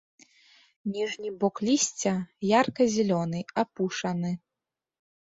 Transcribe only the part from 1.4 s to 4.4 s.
бок лісця ярка-зялёны, апушаны.